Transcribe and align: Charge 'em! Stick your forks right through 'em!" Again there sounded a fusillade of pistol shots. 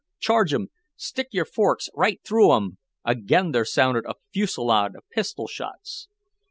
Charge 0.19 0.51
'em! 0.51 0.69
Stick 0.95 1.27
your 1.29 1.45
forks 1.45 1.87
right 1.93 2.19
through 2.25 2.55
'em!" 2.55 2.79
Again 3.05 3.51
there 3.51 3.63
sounded 3.65 4.03
a 4.07 4.15
fusillade 4.33 4.95
of 4.95 5.07
pistol 5.11 5.45
shots. 5.45 6.07